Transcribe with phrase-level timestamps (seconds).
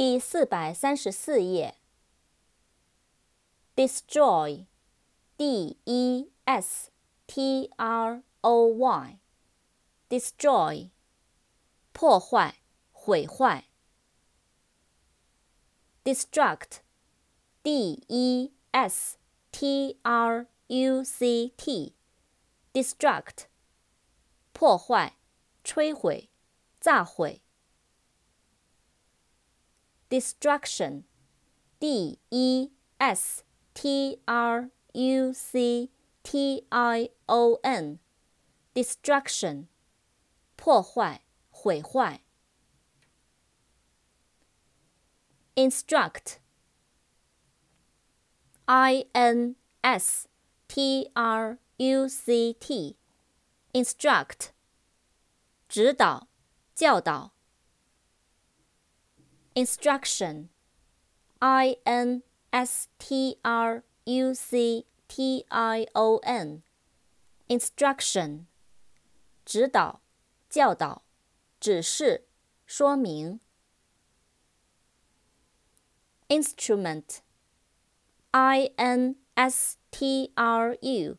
[0.00, 1.76] 第四百三十四页。
[3.76, 4.64] Destroy
[5.36, 6.90] D E S
[7.26, 9.18] T R O Y。
[10.08, 10.88] Destroy。
[11.92, 12.62] 破坏。
[12.92, 13.66] 毁坏。
[16.02, 16.78] Destruct
[17.62, 19.18] D E S
[19.52, 21.94] T R U C T。
[22.72, 23.48] Destruct。
[24.54, 25.16] 破坏。
[25.62, 26.30] 摧毁。
[26.80, 27.42] 炸毁。
[30.09, 31.03] destruction,
[31.79, 33.43] d e s
[33.73, 35.89] t r u c
[36.23, 37.99] t i o n,
[38.73, 39.67] destruction,
[40.55, 42.25] 破坏、毁坏。
[45.55, 46.39] instruct,
[48.67, 50.27] i n s
[50.67, 52.97] t r u c t,
[53.73, 54.49] instruct,
[55.69, 56.27] 指导、
[56.73, 57.33] 教导。
[59.55, 60.49] instruction,
[61.41, 66.63] I N S T R U C T I O N,
[67.47, 68.45] instruction,
[69.45, 70.01] 指导、
[70.49, 71.03] 教导、
[71.59, 72.27] 指示、
[72.65, 73.39] 说明。
[76.27, 77.21] instrument,
[78.33, 81.17] I N S T R U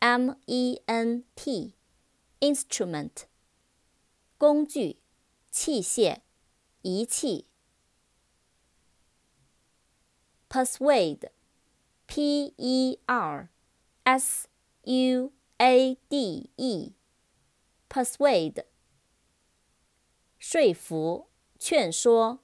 [0.00, 1.74] M E N T,
[2.40, 3.26] instrument,
[4.36, 4.98] 工具、
[5.50, 6.18] 器械、
[6.82, 7.46] 仪器。
[10.53, 11.31] Persuade,
[12.05, 13.49] p e r
[14.05, 14.47] s
[14.83, 16.93] u a d e,
[17.89, 18.63] persuade，
[20.37, 22.42] 说服、劝说。